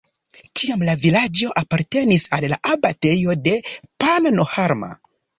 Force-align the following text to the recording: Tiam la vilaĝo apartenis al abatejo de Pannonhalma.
Tiam 0.59 0.83
la 0.85 0.93
vilaĝo 1.01 1.49
apartenis 1.61 2.25
al 2.37 2.55
abatejo 2.75 3.35
de 3.49 3.53
Pannonhalma. 4.05 4.91